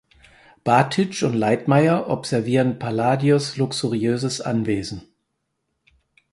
Batic 0.63 1.21
und 1.21 1.33
Leitmayr 1.35 2.09
observieren 2.09 2.79
Palladios 2.79 3.57
luxuriöses 3.57 4.41
Anwesen. 4.41 5.03